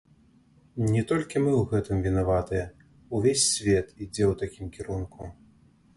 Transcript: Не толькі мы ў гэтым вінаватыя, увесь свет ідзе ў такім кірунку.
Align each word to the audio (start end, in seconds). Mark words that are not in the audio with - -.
Не 0.93 1.01
толькі 1.11 1.41
мы 1.43 1.51
ў 1.57 1.63
гэтым 1.73 1.97
вінаватыя, 2.07 2.65
увесь 3.19 3.47
свет 3.53 3.87
ідзе 4.07 4.23
ў 4.31 4.35
такім 4.45 4.75
кірунку. 4.79 5.33